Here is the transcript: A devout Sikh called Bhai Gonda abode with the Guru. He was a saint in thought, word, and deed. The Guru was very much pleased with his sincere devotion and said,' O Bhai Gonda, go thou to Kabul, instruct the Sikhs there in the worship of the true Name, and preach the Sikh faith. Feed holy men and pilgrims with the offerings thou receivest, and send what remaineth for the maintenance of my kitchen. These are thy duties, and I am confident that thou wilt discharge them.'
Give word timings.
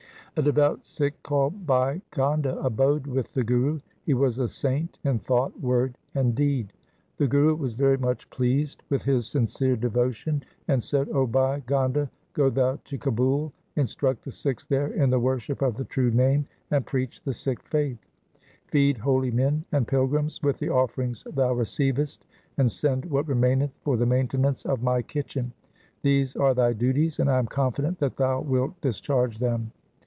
A 0.37 0.41
devout 0.41 0.87
Sikh 0.87 1.21
called 1.23 1.67
Bhai 1.67 2.01
Gonda 2.11 2.55
abode 2.63 3.05
with 3.05 3.33
the 3.33 3.43
Guru. 3.43 3.79
He 4.05 4.13
was 4.13 4.39
a 4.39 4.47
saint 4.47 4.97
in 5.03 5.19
thought, 5.19 5.59
word, 5.59 5.97
and 6.15 6.33
deed. 6.33 6.71
The 7.17 7.27
Guru 7.27 7.53
was 7.55 7.73
very 7.73 7.97
much 7.97 8.29
pleased 8.29 8.81
with 8.89 9.03
his 9.03 9.27
sincere 9.27 9.75
devotion 9.75 10.41
and 10.69 10.81
said,' 10.81 11.09
O 11.13 11.27
Bhai 11.27 11.63
Gonda, 11.65 12.09
go 12.31 12.49
thou 12.49 12.79
to 12.85 12.97
Kabul, 12.97 13.51
instruct 13.75 14.23
the 14.23 14.31
Sikhs 14.31 14.65
there 14.65 14.87
in 14.93 15.09
the 15.09 15.19
worship 15.19 15.61
of 15.61 15.75
the 15.75 15.83
true 15.83 16.11
Name, 16.11 16.45
and 16.71 16.85
preach 16.85 17.21
the 17.21 17.33
Sikh 17.33 17.61
faith. 17.63 17.99
Feed 18.67 18.97
holy 18.99 19.31
men 19.31 19.65
and 19.73 19.85
pilgrims 19.85 20.41
with 20.41 20.59
the 20.59 20.69
offerings 20.69 21.25
thou 21.33 21.51
receivest, 21.53 22.23
and 22.57 22.71
send 22.71 23.03
what 23.03 23.27
remaineth 23.27 23.73
for 23.81 23.97
the 23.97 24.05
maintenance 24.05 24.65
of 24.65 24.81
my 24.81 25.01
kitchen. 25.01 25.51
These 26.03 26.37
are 26.37 26.53
thy 26.53 26.71
duties, 26.71 27.19
and 27.19 27.29
I 27.29 27.37
am 27.37 27.47
confident 27.47 27.99
that 27.99 28.15
thou 28.15 28.39
wilt 28.39 28.79
discharge 28.79 29.37
them.' 29.37 29.73